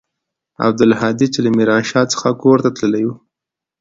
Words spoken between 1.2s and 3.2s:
چې له ميرانشاه څخه کور ته تللى و.